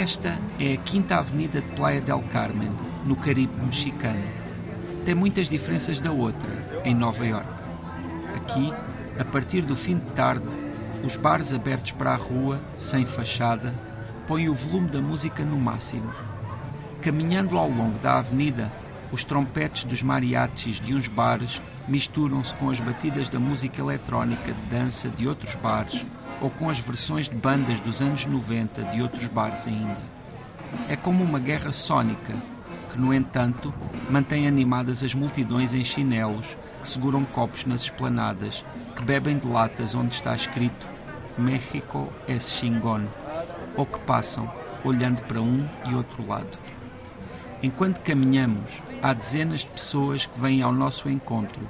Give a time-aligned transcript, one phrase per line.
[0.00, 2.72] Esta é a Quinta Avenida de Playa del Carmen,
[3.04, 4.24] no Caribe mexicano.
[5.04, 6.48] Tem muitas diferenças da outra,
[6.86, 7.46] em Nova York.
[8.34, 8.72] Aqui,
[9.18, 10.48] a partir do fim de tarde,
[11.04, 13.74] os bares abertos para a rua, sem fachada,
[14.26, 16.10] põem o volume da música no máximo.
[17.02, 18.72] Caminhando ao longo da avenida,
[19.12, 24.62] os trompetes dos mariachis de uns bares misturam-se com as batidas da música eletrónica de
[24.70, 26.02] dança de outros bares
[26.40, 29.98] ou com as versões de bandas dos anos 90 de outros bares ainda.
[30.88, 32.34] É como uma guerra sónica,
[32.92, 33.72] que, no entanto,
[34.08, 38.64] mantém animadas as multidões em chinelos que seguram copos nas esplanadas,
[38.96, 40.88] que bebem de latas onde está escrito
[41.40, 43.06] México es chingón,
[43.76, 44.50] ou que passam
[44.84, 46.58] olhando para um e outro lado.
[47.62, 51.66] Enquanto caminhamos, há dezenas de pessoas que vêm ao nosso encontro.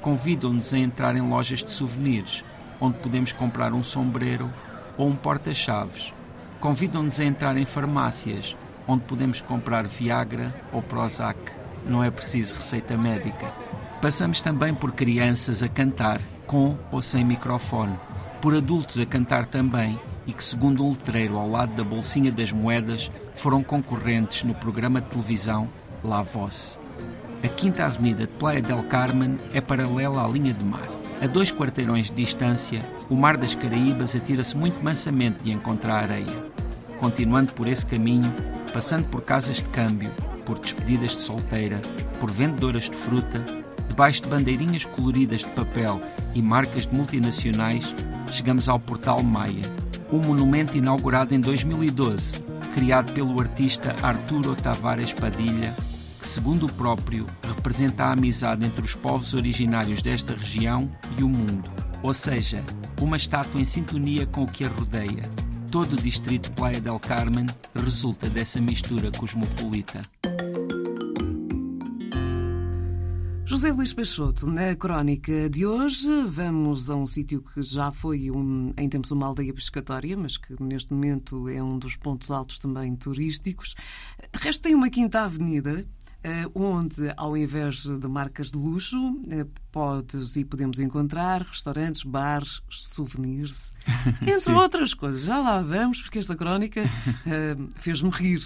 [0.00, 2.44] Convidam-nos a entrar em lojas de souvenirs,
[2.80, 4.50] onde podemos comprar um sombreiro
[4.96, 6.12] ou um porta-chaves.
[6.58, 8.56] Convidam-nos a entrar em farmácias,
[8.86, 11.38] onde podemos comprar Viagra ou Prozac.
[11.86, 13.52] Não é preciso receita médica.
[14.00, 17.98] Passamos também por crianças a cantar, com ou sem microfone,
[18.40, 22.52] por adultos a cantar também e que, segundo um letreiro ao lado da bolsinha das
[22.52, 25.68] moedas, foram concorrentes no programa de televisão
[26.02, 26.78] La Voz.
[27.42, 30.99] A Quinta Avenida de Playa del Carmen é paralela à linha de mar.
[31.20, 36.00] A dois quarteirões de distância, o Mar das Caraíbas atira-se muito mansamente de encontrar a
[36.00, 36.44] areia.
[36.98, 38.32] Continuando por esse caminho,
[38.72, 40.10] passando por casas de câmbio,
[40.46, 41.78] por despedidas de solteira,
[42.18, 43.44] por vendedoras de fruta,
[43.86, 46.00] debaixo de bandeirinhas coloridas de papel
[46.34, 47.94] e marcas de multinacionais,
[48.32, 49.60] chegamos ao Portal Maia,
[50.10, 52.42] um monumento inaugurado em 2012,
[52.74, 55.74] criado pelo artista Arturo Tavares Padilha
[56.30, 60.88] segundo o próprio, representa a amizade entre os povos originários desta região
[61.18, 61.68] e o mundo,
[62.04, 62.62] ou seja,
[63.00, 65.28] uma estátua em sintonia com o que a rodeia.
[65.72, 70.02] Todo o distrito de Playa del Carmen resulta dessa mistura cosmopolita.
[73.44, 78.72] José Luís Peixoto, na crónica de hoje, vamos a um sítio que já foi um,
[78.78, 82.94] em tempos uma aldeia pescatória, mas que neste momento é um dos pontos altos também
[82.94, 83.74] turísticos.
[84.32, 85.84] De resto, tem uma quinta avenida
[86.54, 88.96] onde, ao invés de marcas de luxo,
[89.30, 93.72] eh, podes e podemos encontrar restaurantes, bares, souvenirs,
[94.20, 95.22] entre outras coisas.
[95.22, 98.42] Já lá vamos, porque esta crónica uh, fez-me rir.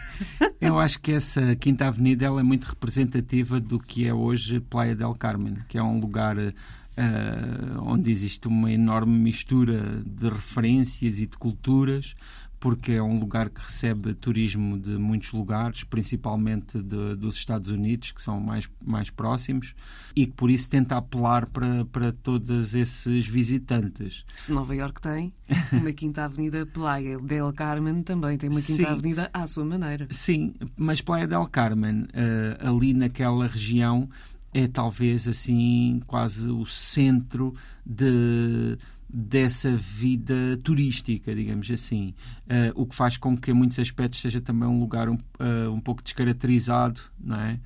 [0.60, 4.94] Eu acho que essa Quinta Avenida ela é muito representativa do que é hoje Playa
[4.94, 11.26] del Carmen, que é um lugar uh, onde existe uma enorme mistura de referências e
[11.26, 12.14] de culturas
[12.58, 18.12] porque é um lugar que recebe turismo de muitos lugares, principalmente de, dos Estados Unidos,
[18.12, 19.74] que são mais, mais próximos,
[20.14, 24.24] e que por isso tenta apelar para, para todos esses visitantes.
[24.34, 25.32] Se Nova York tem
[25.72, 28.86] uma quinta avenida Playa del Carmen também tem uma quinta Sim.
[28.86, 30.08] avenida à sua maneira.
[30.10, 34.08] Sim, mas Playa del Carmen, uh, ali naquela região,
[34.52, 38.78] é talvez assim quase o centro de
[39.08, 42.14] dessa vida turística, digamos assim,
[42.46, 45.72] uh, o que faz com que, em muitos aspectos, seja também um lugar um, uh,
[45.72, 47.60] um pouco descaracterizado, não é?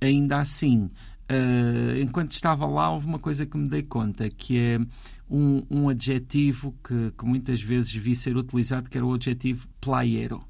[0.00, 0.90] Ainda assim,
[1.30, 4.80] uh, enquanto estava lá, houve uma coisa que me dei conta, que é
[5.30, 10.42] um, um adjetivo que, que, muitas vezes vi ser utilizado, que era o adjetivo playero.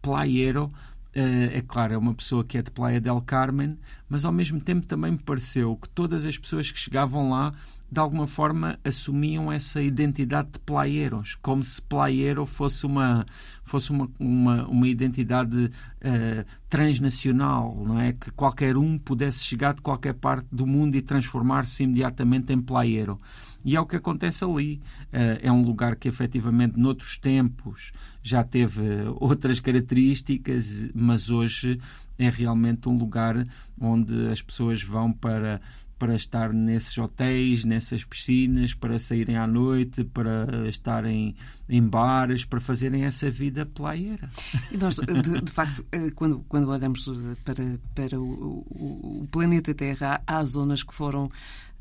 [0.00, 0.72] Playero
[1.10, 3.76] Uh, é claro, é uma pessoa que é de Playa del Carmen,
[4.08, 7.52] mas ao mesmo tempo também me pareceu que todas as pessoas que chegavam lá
[7.90, 13.26] de alguma forma assumiam essa identidade de playeros, como se playero fosse uma
[13.64, 18.12] fosse uma, uma, uma identidade uh, transnacional, não é?
[18.12, 23.20] Que qualquer um pudesse chegar de qualquer parte do mundo e transformar-se imediatamente em playero.
[23.64, 24.80] E é o que acontece ali.
[25.12, 27.92] Uh, é um lugar que, efetivamente, noutros tempos
[28.22, 28.82] já teve
[29.20, 31.78] outras características, mas hoje
[32.20, 33.46] é realmente um lugar
[33.80, 35.60] onde as pessoas vão para
[35.98, 41.36] para estar nesses hotéis, nessas piscinas, para saírem à noite, para estarem
[41.68, 44.30] em bares, para fazerem essa vida playera.
[44.72, 47.06] E nós, de, de facto, eh, quando, quando olhamos
[47.44, 51.30] para, para o, o, o planeta Terra, há, há zonas que foram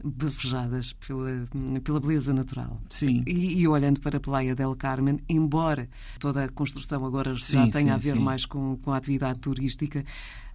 [0.04, 1.48] bafejadas pela,
[1.84, 2.82] pela beleza natural.
[2.90, 3.24] Sim.
[3.28, 7.68] E, e, olhando para a Playa del Carmen, embora toda a construção agora sim, já
[7.68, 8.20] tenha sim, a ver sim.
[8.20, 10.04] mais com, com a atividade turística,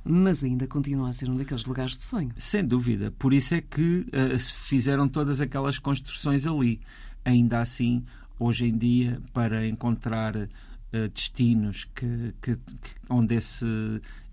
[0.05, 2.31] mas ainda continua a ser um daqueles lugares de sonho.
[2.37, 3.11] Sem dúvida.
[3.19, 6.81] Por isso é que uh, se fizeram todas aquelas construções ali.
[7.25, 8.05] Ainda assim,
[8.39, 10.49] hoje em dia, para encontrar
[10.95, 13.67] uh, destinos que, que, que, onde, esse,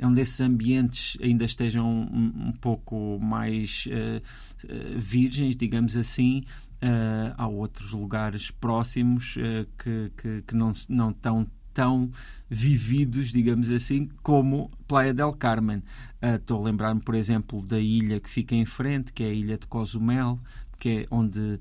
[0.01, 6.45] onde esses ambientes ainda estejam um, um pouco mais uh, virgens, digamos assim,
[6.83, 9.35] Uh, há outros lugares próximos
[9.77, 12.09] que, que, que, não, não estão tão
[12.49, 15.83] vividos, digamos assim, como Playa del Carmen.
[16.19, 19.59] Estou a lembrar-me, por exemplo, da ilha que fica em frente, que é a ilha
[19.59, 20.39] de Cozumel,
[20.79, 21.59] que é onde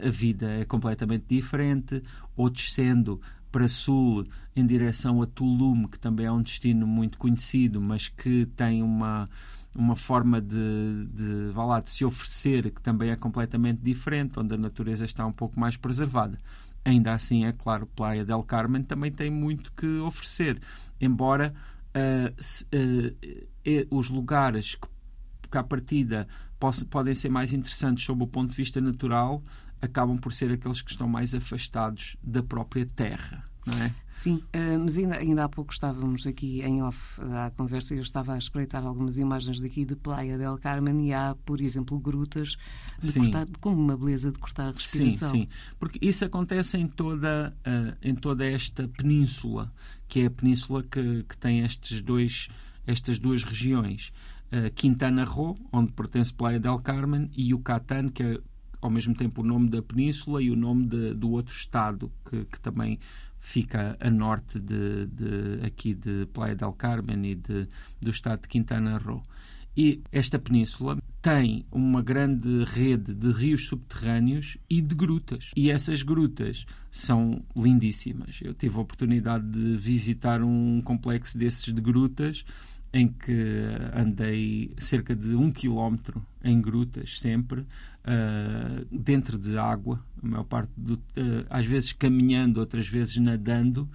[0.00, 2.00] a vida é completamente diferente,
[2.36, 7.80] ou descendo para sul em direção a Tulum, que também é um destino muito conhecido,
[7.80, 9.28] mas que tem uma
[9.76, 14.58] uma forma de, de, lá, de se oferecer que também é completamente diferente, onde a
[14.58, 16.36] natureza está um pouco mais preservada.
[16.84, 20.60] Ainda assim, é claro, Playa del Carmen também tem muito que oferecer,
[21.00, 21.54] embora
[21.90, 24.88] uh, se, uh, os lugares que,
[25.50, 26.26] que à partida
[26.90, 29.42] podem ser mais interessantes sob o ponto de vista natural
[29.80, 33.94] acabam por ser aqueles que estão mais afastados da própria terra não é?
[34.12, 38.02] Sim, uh, mas ainda, ainda há pouco estávamos aqui em off à conversa e eu
[38.02, 42.56] estava a espreitar algumas imagens daqui de Playa del Carmen e há, por exemplo, grutas
[43.00, 45.30] de cortar, com uma beleza de cortar a respiração.
[45.30, 45.48] Sim, sim,
[45.78, 49.72] porque isso acontece em toda, uh, em toda esta península,
[50.08, 52.48] que é a península que, que tem estes dois,
[52.86, 54.12] estas duas regiões.
[54.74, 58.40] Quintana Roo, onde pertence Playa del Carmen, e Yucatán, que é
[58.80, 62.44] ao mesmo tempo o nome da península e o nome de, do outro estado que,
[62.44, 62.98] que também
[63.40, 67.68] fica a norte de, de, aqui de Playa del Carmen e de,
[68.00, 69.22] do estado de Quintana Roo.
[69.76, 75.50] E esta península tem uma grande rede de rios subterrâneos e de grutas.
[75.54, 78.40] E essas grutas são lindíssimas.
[78.42, 82.44] Eu tive a oportunidade de visitar um complexo desses de grutas
[82.92, 87.66] em que andei cerca de um quilómetro em grutas sempre uh,
[88.90, 93.88] dentro de água a maior parte do, uh, às vezes caminhando outras vezes nadando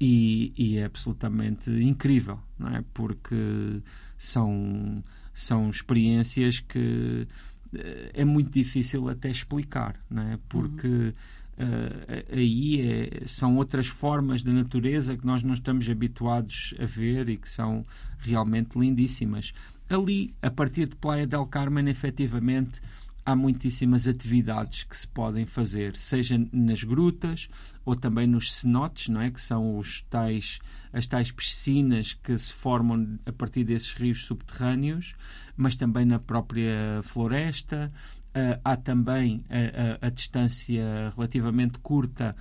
[0.00, 2.84] e, e, é absolutamente incrível não é?
[2.94, 3.82] Porque
[4.16, 5.02] são
[5.34, 7.26] são experiências que
[7.72, 7.78] uh,
[8.14, 10.38] é muito difícil até explicar não é?
[10.48, 11.12] Porque uhum
[11.58, 17.28] uh, aí é, são outras formas da natureza que nós não estamos habituados a ver
[17.28, 17.84] e que são
[18.18, 19.52] realmente lindíssimas.
[19.88, 22.80] Ali, a partir de Playa del Carmen, efetivamente,
[23.28, 27.46] há muitíssimas atividades que se podem fazer, seja nas grutas
[27.84, 29.30] ou também nos cenotes, não é?
[29.30, 30.58] que são os tais,
[30.94, 35.14] as tais piscinas que se formam a partir desses rios subterrâneos,
[35.54, 37.92] mas também na própria floresta,
[38.28, 42.36] Uh, há também a, a, a, distância relativamente curta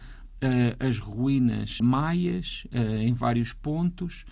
[0.79, 2.67] as ruínas maias
[2.99, 4.25] em vários pontos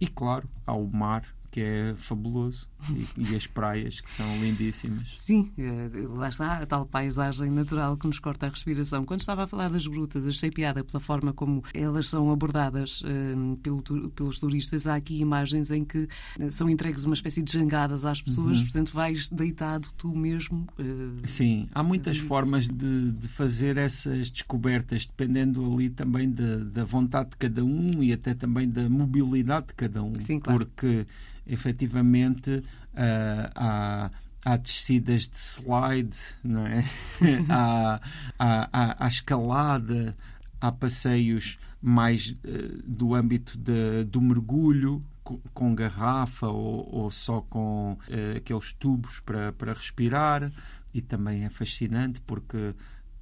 [0.00, 5.18] e claro há o mar que é fabuloso e, e, as praias que são lindíssimas.
[5.18, 9.04] Sim, eh, lá está a tal paisagem natural que nos corta a respiração.
[9.04, 13.56] Quando estava a falar das grutas, achei piada pela forma como elas são abordadas uh,
[13.58, 14.86] pelo, pelos turistas.
[14.86, 16.08] Há aqui imagens em que
[16.40, 18.64] uh, são entregues uma espécie de jangadas às pessoas, uhum.
[18.64, 20.66] portanto vais deitado tu mesmo.
[20.78, 26.84] Uh, Sim, há muitas formas de, de, fazer essas descobertas, dependendo ali também da, da
[26.84, 30.14] vontade de cada um e até também da mobilidade de cada um.
[30.18, 30.64] Sim, claro.
[30.64, 31.06] Porque
[31.46, 34.10] efetivamente uh, há,
[34.44, 36.84] há descidas de slide, não é?
[37.48, 38.00] há,
[38.38, 40.16] há, há, há, escalada,
[40.60, 47.40] há passeios mais uh, do âmbito de, do mergulho com, com garrafa ou, ou, só
[47.42, 50.52] com uh, aqueles tubos para, para respirar
[50.92, 52.74] e também é fascinante porque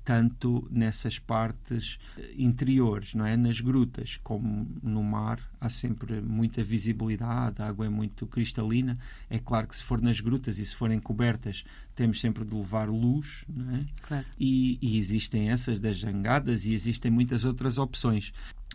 [0.04, 3.37] tanto nessas partes eh, interiores, não é?
[3.37, 8.99] Nas grutas, como no mar, há sempre muita visibilidade, a água é muito cristalina.
[9.28, 11.64] É claro que se for nas grutas e se forem cobertas,
[11.95, 13.87] temos sempre de levar luz, não é?
[14.02, 14.26] Claro.
[14.38, 18.33] E, e existem essas das jangadas e existem muitas outras opções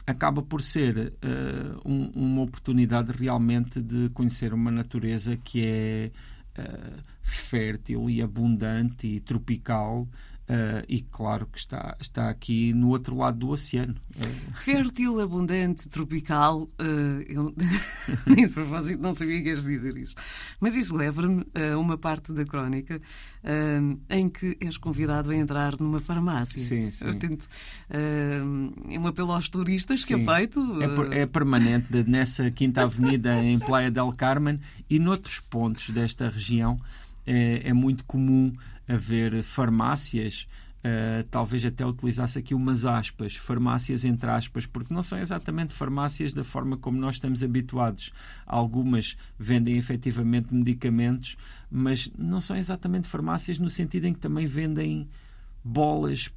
[0.07, 6.11] acaba por ser uh, um, uma oportunidade realmente de conhecer uma natureza que é
[6.59, 10.07] uh, fértil e abundante e tropical
[10.47, 13.95] Uh, e claro que está, está aqui no outro lado do oceano.
[14.15, 14.53] Uh...
[14.57, 16.69] Fértil, abundante, tropical.
[16.79, 17.55] Uh, eu
[18.27, 20.21] nem de propósito não sabia que ias dizer isto.
[20.59, 23.01] Mas isso leva-me a uma parte da crónica
[24.09, 26.59] em que és convidado a entrar numa farmácia.
[26.59, 27.05] Sim, sim.
[27.05, 27.47] Portanto,
[27.87, 30.07] é um apelo aos turistas sim.
[30.07, 30.59] que é feito.
[31.11, 34.59] É, é permanente nessa Quinta Avenida em Playa del Carmen
[34.89, 36.79] e noutros pontos desta região.
[37.25, 38.53] É, é muito comum
[38.87, 40.47] haver farmácias,
[40.83, 46.33] uh, talvez até utilizasse aqui umas aspas, farmácias entre aspas, porque não são exatamente farmácias
[46.33, 48.11] da forma como nós estamos habituados.
[48.45, 51.35] Algumas vendem efetivamente medicamentos,
[51.69, 55.07] mas não são exatamente farmácias no sentido em que também vendem
[55.63, 56.29] bolas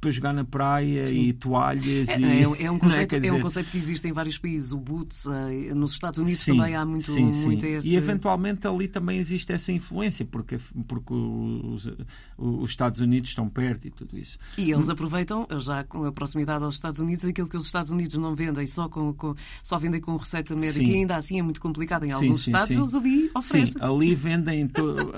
[0.00, 1.20] para jogar na praia Sim.
[1.20, 2.08] e toalhas.
[2.08, 4.72] É, e, é, é, um conceito, é, é, um conceito que existe em vários países.
[4.72, 7.88] O Boots, uh, nos Estados Unidos sim, também há muito, sim, muito esse...
[7.88, 11.90] E eventualmente ali também existe essa influência, porque, porque os,
[12.38, 14.38] os Estados Unidos estão perto e tudo isso.
[14.56, 18.16] E eles aproveitam, já com a proximidade aos Estados Unidos, aquilo que os Estados Unidos
[18.16, 21.60] não vendem só, com, com só vendem com receita médica e ainda assim é muito
[21.60, 23.74] complicado em alguns sim, Estados, eles ali oferecem.
[23.74, 24.70] Sim, ali vendem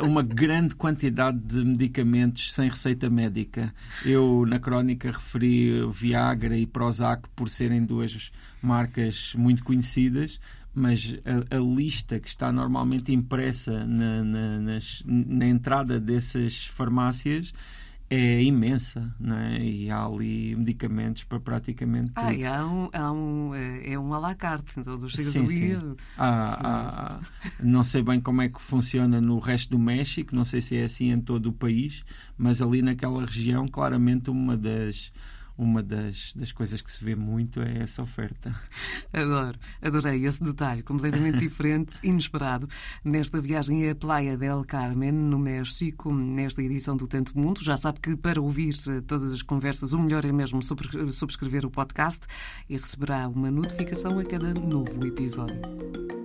[0.02, 3.72] uma grande quantidade de medicamentos sem receita médica.
[4.04, 10.40] Eu, na crónica, referi Viagra e Prozac por serem duas marcas muito conhecidas,
[10.74, 17.52] mas a, a, lista que está normalmente impressa na, na, nas, na entrada dessas farmácias
[18.14, 19.58] é imensa, não é?
[19.64, 22.26] E há ali medicamentos para praticamente tudo.
[22.26, 25.32] Ah, e há um, há um, é, é um à la carte, então tu chegas
[25.32, 25.80] sim, ali...
[25.80, 25.96] Sim.
[26.18, 27.20] Há, há,
[27.62, 30.84] não sei bem como é que funciona no resto do México, não sei se é
[30.84, 32.04] assim em todo o país,
[32.36, 35.10] mas ali naquela região, claramente uma das
[35.56, 38.54] uma das, das coisas que se vê muito é essa oferta.
[39.12, 42.68] Adoro, adorei esse detalhe, completamente diferente, inesperado,
[43.04, 47.62] nesta viagem à Playa del Carmen, no México, nesta edição do Tanto Mundo.
[47.62, 50.60] Já sabe que para ouvir eh, todas as conversas, o melhor é mesmo
[51.12, 52.26] subscrever o podcast
[52.68, 56.21] e receberá uma notificação a cada novo episódio.